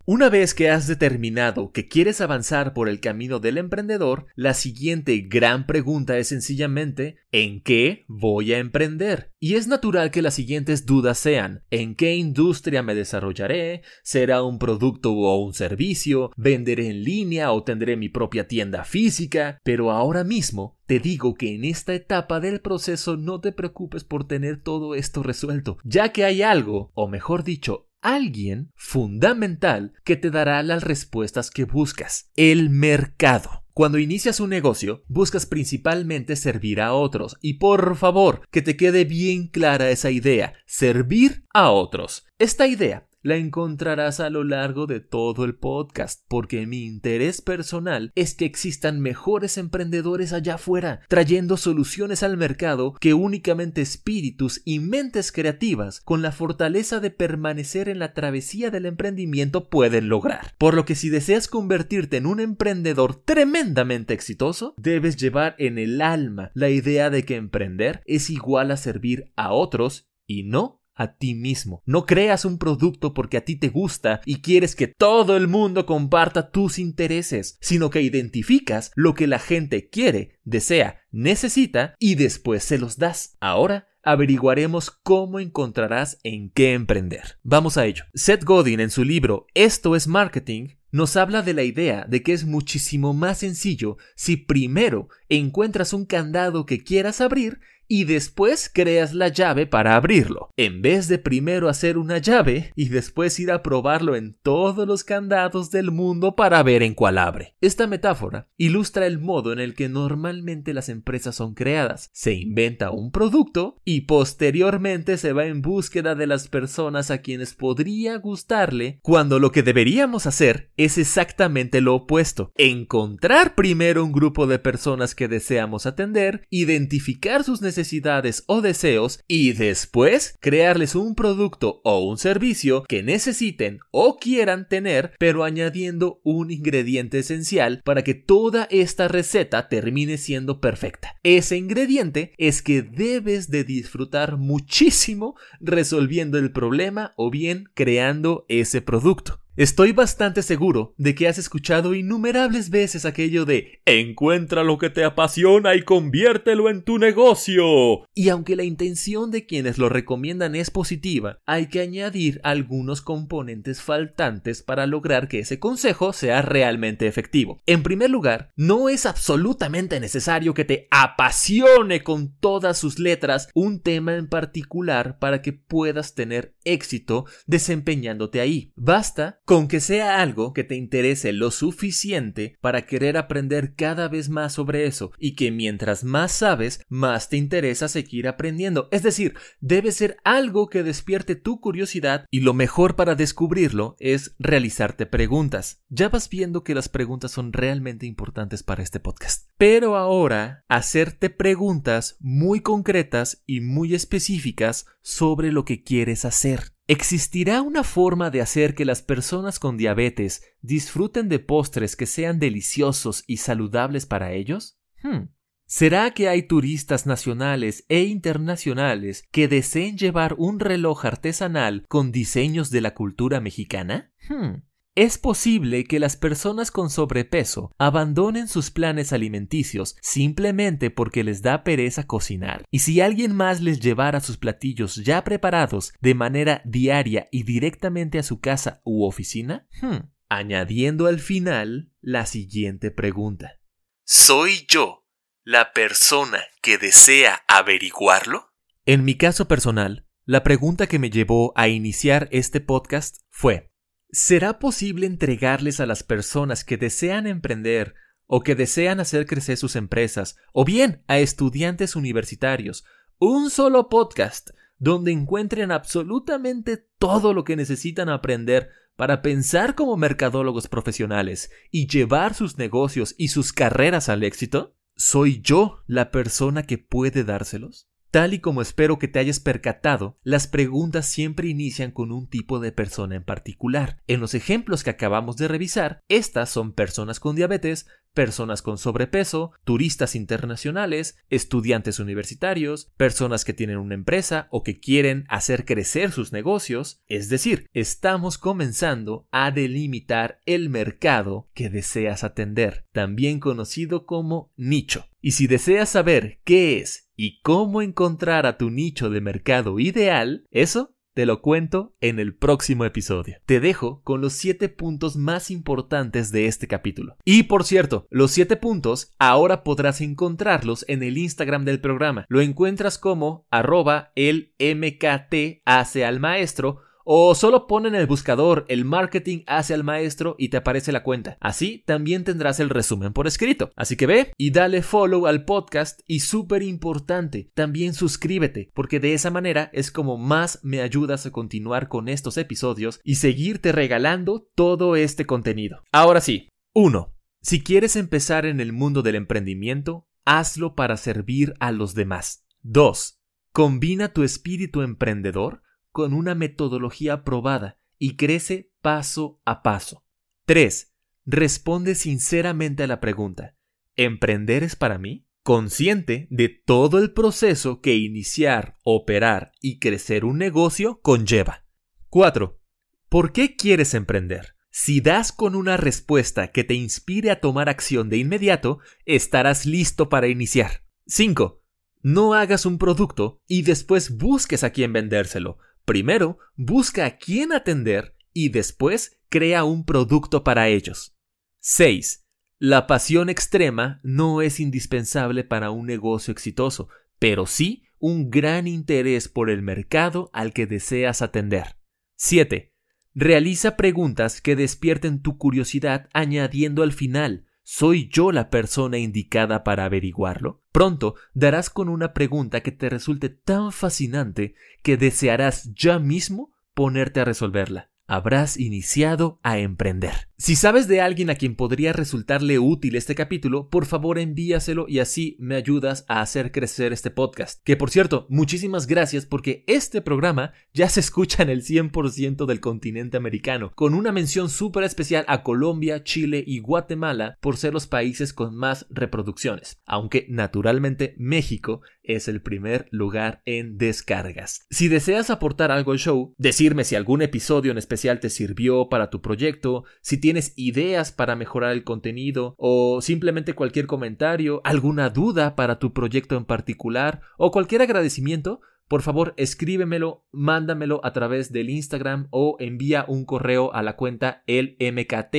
Una 0.06 0.28
vez 0.28 0.54
que 0.54 0.70
has 0.70 0.86
determinado 0.86 1.72
que 1.72 1.88
quieres 1.88 2.20
avanzar 2.20 2.74
por 2.74 2.90
el 2.90 3.00
camino 3.00 3.40
del 3.40 3.58
emprendedor, 3.58 4.26
la 4.36 4.54
siguiente 4.54 5.18
gran 5.22 5.66
pregunta 5.66 6.18
es 6.18 6.28
sencillamente 6.28 7.20
¿en 7.32 7.62
qué 7.62 8.04
voy 8.10 8.52
a 8.52 8.58
emprender? 8.58 9.32
Y 9.40 9.56
es 9.56 9.70
natural 9.70 10.12
que 10.12 10.22
las 10.22 10.34
siguientes 10.34 10.86
dudas 10.86 11.18
sean 11.18 11.64
¿en 11.72 11.96
qué 11.96 12.18
industria 12.18 12.84
me 12.84 12.96
desarrollaré? 12.96 13.82
¿Será 14.04 14.44
un 14.44 14.60
producto 14.60 15.14
o 15.14 15.42
un 15.42 15.54
servicio? 15.54 16.32
¿Venderé 16.36 16.90
en 16.90 17.06
línea 17.06 17.54
o 17.54 17.64
tendré 17.64 17.96
mi 17.96 18.10
propia 18.10 18.46
tienda 18.46 18.84
física? 18.84 19.58
Pero 19.64 19.90
ahora 19.90 20.26
mismo 20.26 20.78
te 20.86 21.00
digo 21.00 21.34
que 21.36 21.56
en 21.56 21.64
esta 21.64 21.94
etapa 21.94 22.42
del 22.42 22.60
proceso 22.60 23.16
no 23.16 23.40
te 23.40 23.54
preocupes 23.54 24.04
por 24.04 24.28
tener 24.28 24.62
todo 24.62 24.96
esto 24.96 25.24
resuelto, 25.24 25.78
ya 25.86 26.12
que 26.12 26.26
hay 26.26 26.42
algo, 26.42 26.92
o 26.94 27.08
mejor 27.08 27.46
dicho, 27.46 27.88
alguien 28.04 28.72
fundamental 28.76 29.94
que 30.04 30.16
te 30.16 30.30
dará 30.30 30.62
las 30.62 30.84
respuestas 30.84 31.50
que 31.50 31.64
buscas, 31.64 32.30
el 32.36 32.70
mercado. 32.70 33.64
Cuando 33.74 33.98
inicias 33.98 34.40
un 34.40 34.52
negocio, 34.52 35.04
buscas 35.08 35.48
principalmente 35.48 36.36
servir 36.36 36.80
a 36.80 36.94
otros. 36.94 37.38
Y 37.42 37.56
por 37.56 37.96
favor, 37.96 38.48
que 38.52 38.62
te 38.62 38.78
quede 38.78 39.04
bien 39.04 39.48
clara 39.48 39.90
esa 39.90 40.12
idea, 40.12 40.54
servir 40.68 41.46
a 41.52 41.72
otros. 41.72 42.28
Esta 42.38 42.68
idea 42.68 43.08
la 43.24 43.38
encontrarás 43.38 44.20
a 44.20 44.30
lo 44.30 44.44
largo 44.44 44.86
de 44.86 45.00
todo 45.00 45.46
el 45.46 45.56
podcast, 45.56 46.24
porque 46.28 46.68
mi 46.68 46.84
interés 46.84 47.42
personal 47.42 48.12
es 48.16 48.36
que 48.36 48.46
existan 48.46 49.00
mejores 49.00 49.58
emprendedores 49.58 50.34
allá 50.34 50.56
afuera, 50.56 51.00
trayendo 51.08 51.58
soluciones 51.58 52.22
al 52.22 52.38
mercado 52.38 52.94
que 53.00 53.14
únicamente 53.14 53.82
espíritus 53.82 54.62
y 54.66 54.80
mentes 54.80 55.32
creativas, 55.32 56.02
con 56.02 56.22
la 56.22 56.34
fortaleza 56.34 57.00
de 57.00 57.12
permanecer 57.12 57.88
en 57.88 58.00
la 58.00 58.14
travesía 58.14 58.70
del 58.70 58.86
emprendimiento, 58.86 59.70
pueden 59.70 60.10
lograr. 60.10 60.54
Por 60.58 60.74
lo 60.74 60.84
que 60.84 60.96
si 60.96 61.10
deseas 61.10 61.48
convertirte 61.48 62.18
en 62.18 62.26
un 62.26 62.42
emprendedor 62.42 63.16
tremendamente 63.16 64.14
exitoso, 64.14 64.76
debes 64.78 65.16
llevar 65.16 65.56
en 65.60 65.78
el 65.78 66.02
alma 66.02 66.52
la 66.54 66.70
idea 66.70 67.10
de 67.10 67.24
que 67.24 67.38
emprender 67.38 68.02
es 68.06 68.30
igual 68.30 68.72
a 68.72 68.78
servir 68.78 69.32
a 69.38 69.54
otros 69.54 70.10
y 70.28 70.44
no 70.44 70.83
a 70.96 71.16
ti 71.16 71.36
mismo. 71.36 71.82
No 71.86 72.06
creas 72.06 72.46
un 72.46 72.58
producto 72.58 73.14
porque 73.14 73.38
a 73.38 73.46
ti 73.46 73.56
te 73.56 73.70
gusta 73.70 74.22
y 74.26 74.42
quieres 74.42 74.76
que 74.76 74.88
todo 74.88 75.38
el 75.38 75.48
mundo 75.48 75.86
comparta 75.86 76.52
tus 76.52 76.80
intereses, 76.80 77.58
sino 77.62 77.90
que 77.90 78.02
identificas 78.02 78.92
lo 78.96 79.14
que 79.14 79.28
la 79.28 79.40
gente 79.40 79.90
quiere, 79.90 80.40
desea, 80.44 81.02
necesita 81.12 81.96
y 82.00 82.16
después 82.16 82.64
se 82.64 82.78
los 82.78 82.98
das. 82.98 83.38
Ahora 83.40 83.88
averiguaremos 84.04 84.92
cómo 84.92 85.40
encontrarás 85.40 86.20
en 86.24 86.50
qué 86.50 86.74
emprender. 86.74 87.40
Vamos 87.44 87.78
a 87.78 87.86
ello. 87.86 88.04
Seth 88.14 88.44
Godin 88.44 88.80
en 88.80 88.92
su 88.92 89.04
libro 89.04 89.48
Esto 89.54 89.96
es 89.96 90.08
Marketing 90.08 90.70
nos 90.94 91.18
habla 91.18 91.42
de 91.42 91.56
la 91.56 91.64
idea 91.64 92.06
de 92.08 92.22
que 92.22 92.34
es 92.34 92.46
muchísimo 92.46 93.16
más 93.16 93.40
sencillo 93.40 93.98
si 94.16 94.38
primero 94.38 95.10
encuentras 95.28 95.92
un 95.92 96.06
candado 96.06 96.68
que 96.68 96.84
quieras 96.84 97.20
abrir 97.20 97.62
y 97.88 98.06
después 98.06 98.72
creas 98.74 99.14
la 99.14 99.28
llave 99.28 99.68
para 99.68 99.96
abrirlo, 99.96 100.50
en 100.58 100.82
vez 100.82 101.08
de 101.08 101.20
primero 101.20 101.70
hacer 101.70 101.98
una 101.98 102.18
llave 102.18 102.72
y 102.76 102.90
después 102.90 103.40
ir 103.40 103.52
a 103.52 103.62
probarlo 103.62 104.16
en 104.16 104.36
todos 104.42 104.88
los 104.88 105.04
candados 105.04 105.70
del 105.72 105.92
mundo 105.92 106.36
para 106.36 106.64
ver 106.64 106.82
en 106.82 106.96
cuál 106.96 107.18
abre. 107.18 107.56
Esta 107.62 107.86
metáfora 107.86 108.50
ilustra 108.58 109.06
el 109.06 109.20
modo 109.20 109.54
en 109.54 109.60
el 109.60 109.76
que 109.76 109.90
normalmente 109.90 110.74
las 110.74 110.90
empresas 110.90 111.36
son 111.36 111.54
creadas. 111.54 112.10
Se 112.14 112.34
inventa 112.34 112.92
un 112.92 113.12
producto 113.12 113.78
y 113.86 114.02
posteriormente 114.02 115.18
se 115.18 115.34
va 115.34 115.46
en 115.46 115.62
búsqueda 115.62 116.16
de 116.16 116.28
las 116.28 116.48
personas 116.48 117.12
a 117.12 117.20
quienes 117.20 117.54
podría 117.54 118.18
gustarle, 118.18 119.00
cuando 119.02 119.40
lo 119.40 119.52
que 119.52 119.64
deberíamos 119.64 120.26
hacer 120.26 120.72
es 120.78 120.98
exactamente 120.98 121.82
lo 121.82 121.96
opuesto. 121.96 122.52
Encontrar 122.56 123.56
primero 123.56 124.04
un 124.04 124.12
grupo 124.12 124.48
de 124.48 124.60
personas 124.60 125.16
que 125.16 125.28
deseamos 125.28 125.86
atender, 125.86 126.48
identificar 126.50 127.44
sus 127.44 127.62
necesidades 127.62 127.83
necesidades 127.84 128.46
o 128.48 128.62
deseos 128.62 129.20
y 129.28 129.52
después 129.52 130.38
crearles 130.40 130.96
un 130.96 131.16
producto 131.16 131.82
o 131.84 132.00
un 132.00 132.18
servicio 132.18 132.84
que 132.84 133.04
necesiten 133.04 133.80
o 133.92 134.16
quieran 134.16 134.70
tener, 134.70 135.12
pero 135.20 135.44
añadiendo 135.44 136.22
un 136.24 136.50
ingrediente 136.50 137.20
esencial 137.20 137.82
para 137.84 138.02
que 138.02 138.14
toda 138.14 138.70
esta 138.72 139.10
receta 139.10 139.68
termine 139.68 140.18
siendo 140.18 140.62
perfecta. 140.62 141.18
Ese 141.24 141.58
ingrediente 141.58 142.32
es 142.38 142.62
que 142.62 142.84
debes 142.84 143.50
de 143.50 143.66
disfrutar 143.66 144.38
muchísimo 144.38 145.36
resolviendo 145.60 146.38
el 146.38 146.54
problema 146.54 147.14
o 147.18 147.30
bien 147.30 147.66
creando 147.74 148.46
ese 148.48 148.82
producto. 148.82 149.43
Estoy 149.56 149.92
bastante 149.92 150.42
seguro 150.42 150.96
de 150.98 151.14
que 151.14 151.28
has 151.28 151.38
escuchado 151.38 151.94
innumerables 151.94 152.72
veces 152.72 153.06
aquello 153.06 153.46
de 153.46 153.84
encuentra 153.86 154.64
lo 154.64 154.80
que 154.80 154.90
te 154.90 155.04
apasiona 155.04 155.76
y 155.76 155.84
conviértelo 155.84 156.72
en 156.72 156.82
tu 156.82 156.98
negocio. 156.98 158.08
Y 158.16 158.30
aunque 158.30 158.56
la 158.56 158.64
intención 158.64 159.30
de 159.30 159.46
quienes 159.46 159.78
lo 159.78 159.90
recomiendan 159.90 160.56
es 160.56 160.72
positiva, 160.72 161.38
hay 161.46 161.68
que 161.68 161.82
añadir 161.82 162.42
algunos 162.44 163.04
componentes 163.04 163.84
faltantes 163.84 164.64
para 164.64 164.88
lograr 164.88 165.28
que 165.28 165.42
ese 165.42 165.60
consejo 165.60 166.14
sea 166.14 166.42
realmente 166.42 167.06
efectivo. 167.06 167.62
En 167.68 167.84
primer 167.84 168.10
lugar, 168.10 168.50
no 168.56 168.90
es 168.90 169.06
absolutamente 169.06 170.00
necesario 170.00 170.56
que 170.56 170.66
te 170.66 170.88
apasione 170.90 172.02
con 172.02 172.36
todas 172.40 172.80
sus 172.80 172.98
letras 172.98 173.50
un 173.54 173.82
tema 173.82 174.16
en 174.16 174.30
particular 174.30 175.20
para 175.20 175.44
que 175.44 175.54
puedas 175.54 176.16
tener 176.16 176.56
éxito 176.64 177.26
desempeñándote 177.46 178.42
ahí. 178.42 178.74
Basta 178.76 179.42
con 179.46 179.68
que 179.68 179.80
sea 179.80 180.22
algo 180.22 180.54
que 180.54 180.64
te 180.64 180.76
interese 180.76 181.34
lo 181.34 181.52
suficiente 181.52 182.58
para 182.62 182.86
querer 182.86 183.18
aprender 183.18 183.76
cada 183.76 184.08
vez 184.08 184.30
más 184.30 184.54
sobre 184.54 184.86
eso 184.86 185.12
y 185.20 185.36
que 185.36 185.52
mientras 185.52 186.04
más 186.04 186.32
sabes, 186.32 186.82
más 186.88 187.30
te 187.30 187.38
interesa 187.38 187.88
seguir 187.88 188.28
aprendiendo. 188.28 188.88
Es 188.92 189.04
decir, 189.04 189.36
debe 189.60 189.92
ser 189.92 190.18
algo 190.24 190.68
que 190.68 190.84
despierte 190.84 191.36
tu 191.36 191.60
curiosidad 191.60 192.26
y 192.32 192.42
lo 192.42 192.54
mejor 192.54 192.96
para 192.96 193.16
descubrirlo 193.16 193.96
es 194.00 194.36
realizarte 194.40 195.06
preguntas. 195.06 195.84
Ya 195.90 196.10
vas 196.10 196.30
viendo 196.30 196.64
que 196.64 196.76
las 196.76 196.90
preguntas 196.90 197.32
son 197.32 197.54
realmente 197.54 198.06
importantes 198.06 198.64
para 198.64 198.84
este 198.84 199.00
podcast. 199.00 199.50
Pero 199.58 199.96
ahora, 199.98 200.64
hacerte 200.68 201.30
preguntas 201.30 202.18
muy 202.20 202.62
concretas 202.62 203.44
y 203.46 203.62
muy 203.62 203.94
específicas 203.94 204.86
sobre 205.02 205.52
lo 205.52 205.66
que 205.66 205.84
quieres 205.84 206.26
hacer. 206.26 206.73
¿Existirá 206.88 207.62
una 207.62 207.84
forma 207.84 208.30
de 208.30 208.42
hacer 208.42 208.76
que 208.76 208.84
las 208.84 209.02
personas 209.02 209.58
con 209.58 209.78
diabetes 209.78 210.44
disfruten 210.62 211.30
de 211.30 211.40
postres 211.40 211.96
que 211.96 212.06
sean 212.06 212.40
deliciosos 212.40 213.24
y 213.26 213.38
saludables 213.38 214.06
para 214.06 214.34
ellos? 214.34 214.78
Hmm. 215.02 215.30
¿Será 215.66 216.12
que 216.12 216.28
hay 216.28 216.44
turistas 216.44 217.06
nacionales 217.06 217.86
e 217.88 218.04
internacionales 218.04 219.28
que 219.32 219.48
deseen 219.48 219.98
llevar 219.98 220.36
un 220.38 220.60
reloj 220.60 221.06
artesanal 221.06 221.86
con 221.88 222.12
diseños 222.12 222.70
de 222.70 222.82
la 222.82 222.94
cultura 222.94 223.40
mexicana? 223.40 224.12
Hmm. 224.28 224.64
Es 224.96 225.18
posible 225.18 225.86
que 225.86 226.00
las 226.00 226.18
personas 226.18 226.70
con 226.70 226.92
sobrepeso 226.92 227.74
abandonen 227.80 228.48
sus 228.48 228.70
planes 228.70 229.12
alimenticios 229.12 229.96
simplemente 230.02 230.92
porque 230.92 231.24
les 231.24 231.42
da 231.42 231.64
pereza 231.64 232.06
cocinar. 232.06 232.64
Y 232.70 232.80
si 232.80 233.02
alguien 233.02 233.36
más 233.36 233.60
les 233.60 233.80
llevara 233.80 234.20
sus 234.20 234.38
platillos 234.38 234.98
ya 234.98 235.24
preparados 235.24 235.94
de 236.00 236.14
manera 236.14 236.62
diaria 236.64 237.28
y 237.32 237.42
directamente 237.42 238.20
a 238.20 238.24
su 238.24 238.40
casa 238.40 238.82
u 238.84 239.04
oficina, 239.06 239.68
hmm, 239.82 240.12
añadiendo 240.30 241.08
al 241.08 241.20
final 241.20 241.92
la 242.00 242.28
siguiente 242.28 242.92
pregunta. 242.92 243.60
¿Soy 244.06 244.68
yo 244.68 245.08
la 245.44 245.74
persona 245.74 246.44
que 246.62 246.78
desea 246.78 247.42
averiguarlo? 247.48 248.54
En 248.86 249.04
mi 249.04 249.16
caso 249.16 249.48
personal, 249.48 250.06
la 250.26 250.44
pregunta 250.44 250.86
que 250.86 251.00
me 251.00 251.10
llevó 251.10 251.52
a 251.56 251.68
iniciar 251.68 252.30
este 252.32 252.62
podcast 252.62 253.22
fue 253.32 253.73
¿Será 254.16 254.60
posible 254.60 255.08
entregarles 255.08 255.80
a 255.80 255.88
las 255.88 256.04
personas 256.04 256.64
que 256.64 256.78
desean 256.78 257.26
emprender 257.26 257.96
o 258.28 258.42
que 258.42 258.54
desean 258.54 259.00
hacer 259.00 259.26
crecer 259.26 259.58
sus 259.58 259.76
empresas, 259.76 260.38
o 260.54 260.64
bien 260.66 261.02
a 261.08 261.18
estudiantes 261.18 261.96
universitarios, 261.96 262.86
un 263.18 263.50
solo 263.50 263.90
podcast 263.90 264.52
donde 264.78 265.12
encuentren 265.12 265.72
absolutamente 265.72 266.78
todo 267.00 267.34
lo 267.34 267.44
que 267.44 267.56
necesitan 267.56 268.08
aprender 268.08 268.70
para 268.96 269.24
pensar 269.24 269.74
como 269.74 269.98
mercadólogos 269.98 270.68
profesionales 270.68 271.50
y 271.72 271.88
llevar 271.88 272.36
sus 272.36 272.60
negocios 272.60 273.16
y 273.18 273.30
sus 273.30 273.52
carreras 273.52 274.10
al 274.10 274.24
éxito? 274.24 274.76
¿Soy 274.96 275.42
yo 275.42 275.80
la 275.88 276.12
persona 276.12 276.68
que 276.68 276.78
puede 276.78 277.24
dárselos? 277.24 277.90
Tal 278.14 278.36
y 278.36 278.40
como 278.42 278.62
espero 278.62 279.00
que 279.00 279.08
te 279.08 279.18
hayas 279.18 279.40
percatado, 279.40 280.20
las 280.22 280.46
preguntas 280.46 281.08
siempre 281.08 281.48
inician 281.48 281.90
con 281.90 282.12
un 282.12 282.30
tipo 282.30 282.60
de 282.60 282.72
persona 282.72 283.16
en 283.16 283.24
particular. 283.24 284.04
En 284.06 284.20
los 284.20 284.36
ejemplos 284.36 284.84
que 284.84 284.92
acabamos 284.92 285.36
de 285.36 285.48
revisar, 285.48 286.00
estas 286.10 286.52
son 286.52 286.74
personas 286.74 287.20
con 287.20 287.36
diabetes, 287.36 287.88
personas 288.14 288.62
con 288.62 288.78
sobrepeso, 288.78 289.52
turistas 289.64 290.16
internacionales, 290.16 291.18
estudiantes 291.30 292.00
universitarios, 292.00 292.92
personas 292.98 293.44
que 293.44 293.54
tienen 293.54 293.78
una 293.78 293.96
empresa 293.96 294.48
o 294.52 294.64
que 294.64 294.80
quieren 294.80 295.26
hacer 295.28 295.66
crecer 295.66 296.12
sus 296.12 296.32
negocios. 296.32 297.02
Es 297.08 297.30
decir, 297.30 297.70
estamos 297.74 298.38
comenzando 298.38 299.28
a 299.32 299.52
delimitar 299.52 300.40
el 300.46 300.70
mercado 300.70 301.50
que 301.54 301.70
deseas 301.70 302.24
atender, 302.24 302.86
también 302.92 303.40
conocido 303.40 304.06
como 304.06 304.52
nicho. 304.56 305.08
Y 305.22 305.32
si 305.32 305.48
deseas 305.48 305.90
saber 305.90 306.40
qué 306.44 306.80
es 306.80 307.10
y 307.16 307.40
cómo 307.42 307.82
encontrar 307.82 308.46
a 308.46 308.58
tu 308.58 308.70
nicho 308.70 309.10
de 309.10 309.22
mercado 309.22 309.80
ideal, 309.80 310.46
eso 310.52 310.93
te 311.14 311.26
lo 311.26 311.42
cuento 311.42 311.96
en 312.02 312.20
el 312.20 312.36
próximo 312.36 312.86
episodio. 312.86 313.38
Te 313.46 313.60
dejo 313.60 314.02
con 314.04 314.22
los 314.22 314.34
7 314.34 314.70
puntos 314.70 315.16
más 315.16 315.52
importantes 315.52 316.32
de 316.32 316.48
este 316.48 316.68
capítulo. 316.68 317.16
Y 317.24 317.44
por 317.44 317.64
cierto, 317.64 318.08
los 318.10 318.32
7 318.32 318.58
puntos 318.58 319.14
ahora 319.20 319.64
podrás 319.64 320.02
encontrarlos 320.02 320.86
en 320.88 321.04
el 321.04 321.18
Instagram 321.18 321.66
del 321.66 321.80
programa. 321.80 322.26
Lo 322.30 322.42
encuentras 322.42 322.98
como 322.98 323.46
arroba 323.52 324.12
el 324.16 324.54
MKT 324.60 325.62
al 325.66 326.20
maestro 326.20 326.80
o 327.04 327.36
solo 327.36 327.68
pon 327.68 327.86
en 327.86 327.96
el 327.96 328.08
buscador 328.08 328.66
el 328.68 328.86
marketing 328.86 329.40
hace 329.48 329.74
al 329.74 329.84
maestro 329.84 330.36
y 330.38 330.50
te 330.50 330.58
aparece 330.58 330.92
la 330.92 331.04
cuenta. 331.04 331.38
Así 331.40 331.84
también 331.86 332.24
tendrás 332.24 332.60
el 332.60 332.70
resumen 332.70 333.14
por 333.14 333.28
escrito. 333.28 333.72
Así 333.76 333.96
que 333.96 334.08
ve 334.08 334.32
y 334.38 334.52
dale 334.52 334.82
follow 334.82 335.28
al 335.28 335.46
podcast 335.46 336.02
y 336.08 336.22
súper 336.22 336.64
importante, 336.64 337.52
también 337.54 337.94
suscríbete, 337.94 338.72
porque 338.74 339.00
de 339.00 339.14
esa 339.14 339.32
manera 339.32 339.70
es 339.74 339.92
como 339.92 340.18
más 340.18 340.60
me 340.64 340.82
ayudas 340.82 341.26
a 341.26 341.32
continuar 341.32 341.88
con 341.88 342.10
estos 342.10 342.38
episodios 342.38 343.00
y 343.04 343.16
seguirte 343.16 343.72
regalando 343.72 344.48
todo 344.56 344.96
este 344.96 345.26
contenido. 345.26 345.84
Ahora 345.92 346.22
sí, 346.22 346.50
1. 346.74 347.14
Si 347.42 347.62
quieres 347.62 347.96
empezar 347.96 348.46
en 348.46 348.60
el 348.60 348.72
mundo 348.72 349.02
del 349.02 349.16
emprendimiento, 349.16 350.08
hazlo 350.26 350.76
para 350.76 350.98
servir 350.98 351.54
a 351.60 351.72
los 351.72 351.94
demás. 351.94 352.46
2. 352.62 353.20
Combina 353.52 354.14
tu 354.14 354.24
espíritu 354.24 354.82
emprendedor 354.82 355.63
con 355.94 356.14
una 356.14 356.36
metodología 356.36 357.24
probada 357.24 357.80
y 357.98 358.18
crece 358.18 358.74
paso 358.82 359.40
a 359.46 359.64
paso. 359.64 360.04
3. 360.46 360.94
Responde 361.26 361.96
sinceramente 361.96 362.84
a 362.84 362.88
la 362.88 363.00
pregunta, 363.00 363.56
¿emprender 363.96 364.64
es 364.64 364.76
para 364.76 364.98
mí? 364.98 365.26
Consciente 365.44 366.28
de 366.30 366.50
todo 366.50 367.00
el 367.00 367.14
proceso 367.14 367.80
que 367.80 367.96
iniciar, 367.96 368.78
operar 368.84 369.54
y 369.62 369.80
crecer 369.80 370.26
un 370.26 370.38
negocio 370.38 371.00
conlleva. 371.02 371.66
4. 372.10 372.60
¿Por 373.08 373.32
qué 373.32 373.56
quieres 373.56 373.94
emprender? 373.94 374.56
Si 374.70 375.02
das 375.02 375.32
con 375.32 375.56
una 375.56 375.78
respuesta 375.78 376.52
que 376.52 376.64
te 376.64 376.74
inspire 376.74 377.30
a 377.30 377.40
tomar 377.40 377.70
acción 377.70 378.10
de 378.10 378.18
inmediato, 378.18 378.80
estarás 379.06 379.66
listo 379.66 380.10
para 380.10 380.28
iniciar. 380.28 380.84
5. 381.06 381.62
No 382.02 382.34
hagas 382.34 382.66
un 382.66 382.80
producto 382.80 383.42
y 383.48 383.62
después 383.62 384.18
busques 384.18 384.64
a 384.64 384.72
quién 384.72 384.92
vendérselo, 384.92 385.58
Primero, 385.86 386.38
busca 386.56 387.06
a 387.06 387.18
quién 387.18 387.52
atender 387.52 388.16
y 388.32 388.50
después 388.50 389.20
crea 389.30 389.64
un 389.64 389.86
producto 389.86 390.44
para 390.44 390.70
ellos. 390.70 391.16
6. 391.60 392.26
La 392.60 392.88
pasión 392.88 393.30
extrema 393.30 394.00
no 394.04 394.42
es 394.42 394.60
indispensable 394.60 395.44
para 395.44 395.72
un 395.72 395.86
negocio 395.86 396.32
exitoso, 396.32 396.90
pero 397.20 397.46
sí 397.46 397.84
un 398.00 398.30
gran 398.30 398.68
interés 398.68 399.28
por 399.28 399.50
el 399.50 399.62
mercado 399.62 400.30
al 400.34 400.54
que 400.54 400.66
deseas 400.66 401.22
atender. 401.22 401.78
7. 402.16 402.74
Realiza 403.14 403.78
preguntas 403.78 404.42
que 404.42 404.56
despierten 404.56 405.22
tu 405.22 405.38
curiosidad 405.38 406.10
añadiendo 406.14 406.84
al 406.84 406.94
final 406.94 407.46
¿Soy 407.66 408.10
yo 408.10 408.34
la 408.34 408.50
persona 408.50 408.98
indicada 408.98 409.64
para 409.64 409.86
averiguarlo? 409.86 410.63
Pronto 410.74 411.16
darás 411.36 411.70
con 411.70 411.88
una 411.88 412.14
pregunta 412.14 412.62
que 412.62 412.72
te 412.72 412.90
resulte 412.90 413.30
tan 413.30 413.72
fascinante 413.72 414.56
que 414.82 414.98
desearás 414.98 415.72
ya 415.76 416.00
mismo 416.00 416.52
ponerte 416.74 417.22
a 417.22 417.26
resolverla 417.26 417.93
habrás 418.08 418.60
iniciado 418.60 419.40
a 419.44 419.60
emprender. 419.60 420.30
Si 420.38 420.58
sabes 420.58 420.90
de 420.90 421.00
alguien 421.00 421.30
a 421.30 421.36
quien 421.36 421.56
podría 421.56 421.94
resultarle 421.94 422.60
útil 422.60 422.96
este 422.96 423.16
capítulo, 423.16 423.70
por 423.70 423.86
favor 423.86 424.20
envíaselo 424.20 424.88
y 424.90 425.00
así 425.00 425.38
me 425.40 425.56
ayudas 425.56 426.04
a 426.10 426.20
hacer 426.20 426.52
crecer 426.52 426.92
este 426.92 427.12
podcast. 427.12 427.62
Que 427.64 427.78
por 427.78 427.90
cierto, 427.90 428.28
muchísimas 428.30 428.86
gracias 428.86 429.26
porque 429.26 429.64
este 429.68 430.02
programa 430.02 430.52
ya 430.74 430.90
se 430.90 431.00
escucha 431.00 431.44
en 431.44 431.50
el 431.50 431.64
100% 431.64 432.46
del 432.46 432.60
continente 432.60 433.16
americano, 433.16 433.72
con 433.74 433.94
una 433.94 434.12
mención 434.12 434.50
súper 434.50 434.84
especial 434.84 435.24
a 435.30 435.44
Colombia, 435.44 436.04
Chile 436.04 436.44
y 436.46 436.60
Guatemala 436.60 437.38
por 437.40 437.56
ser 437.56 437.74
los 437.74 437.88
países 437.88 438.34
con 438.34 438.54
más 438.56 438.86
reproducciones, 438.90 439.82
aunque 439.86 440.26
naturalmente 440.30 441.16
México 441.18 441.82
es 442.04 442.28
el 442.28 442.42
primer 442.42 442.88
lugar 442.92 443.42
en 443.46 443.78
descargas. 443.78 444.66
Si 444.70 444.88
deseas 444.88 445.30
aportar 445.30 445.72
algo 445.72 445.92
al 445.92 446.00
show, 446.00 446.34
decirme 446.38 446.84
si 446.84 446.96
algún 446.96 447.22
episodio 447.22 447.72
en 447.72 447.78
especial 447.78 448.20
te 448.20 448.30
sirvió 448.30 448.90
para 448.90 449.10
tu 449.10 449.22
proyecto, 449.22 449.86
si 450.02 450.20
tienes 450.20 450.54
ideas 450.56 451.12
para 451.12 451.36
mejorar 451.36 451.72
el 451.72 451.84
contenido 451.84 452.56
o 452.58 453.02
simplemente 453.02 453.54
cualquier 453.54 453.88
comentario, 453.88 454.62
alguna 454.64 455.10
duda 455.10 455.56
para 455.56 455.80
tu 455.80 455.94
proyecto 455.94 456.38
en 456.38 456.46
particular 456.46 457.22
o 457.38 457.52
cualquier 457.52 457.82
agradecimiento, 457.82 458.62
por 458.88 459.02
favor 459.02 459.34
escríbemelo, 459.38 460.26
mándamelo 460.32 461.02
a 461.04 461.14
través 461.14 461.52
del 461.52 461.70
Instagram 461.70 462.28
o 462.30 462.58
envía 462.60 463.06
un 463.08 463.26
correo 463.26 463.74
a 463.74 463.82
la 463.82 463.96
cuenta 463.96 464.44
elmkt 464.46 465.36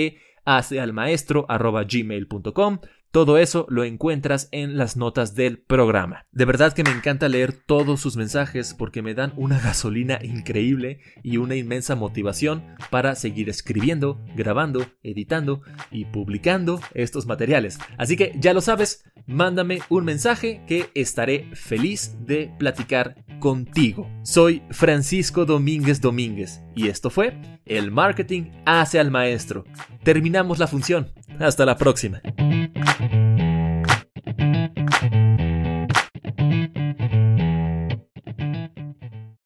todo 3.15 3.39
eso 3.39 3.65
lo 3.69 3.85
encuentras 3.85 4.49
en 4.51 4.77
las 4.77 4.97
notas 4.97 5.37
del 5.37 5.59
programa. 5.59 6.27
De 6.33 6.47
verdad 6.47 6.73
que 6.73 6.83
me 6.83 6.91
encanta 6.91 7.29
leer 7.29 7.53
todos 7.53 8.01
sus 8.01 8.17
mensajes 8.17 8.75
porque 8.75 9.03
me 9.03 9.15
dan 9.15 9.33
una 9.37 9.61
gasolina 9.61 10.19
increíble 10.21 10.99
y 11.23 11.37
una 11.37 11.55
inmensa 11.55 11.95
motivación 11.95 12.65
para 12.91 13.15
seguir 13.15 13.49
escribiendo, 13.49 14.21
grabando, 14.35 14.85
editando 15.05 15.63
y 15.93 16.07
publicando 16.07 16.81
estos 16.93 17.27
materiales. 17.27 17.79
Así 17.99 18.17
que 18.17 18.33
ya 18.41 18.53
lo 18.53 18.61
sabes, 18.61 19.05
mándame 19.27 19.81
un 19.89 20.05
mensaje 20.05 20.63
que 20.67 20.91
estaré 20.95 21.49
feliz 21.55 22.17
de 22.21 22.53
platicar 22.59 23.17
contigo. 23.41 24.09
Soy 24.23 24.63
Francisco 24.71 25.45
Domínguez 25.45 26.01
Domínguez 26.01 26.63
y 26.75 26.89
esto 26.89 27.11
fue 27.11 27.37
El 27.65 27.91
Marketing 27.91 28.51
hace 28.65 28.99
al 28.99 29.11
Maestro. 29.11 29.65
Terminamos 30.03 30.59
la 30.59 30.67
función. 30.67 31.11
Hasta 31.39 31.67
la 31.67 31.77
próxima. 31.77 32.21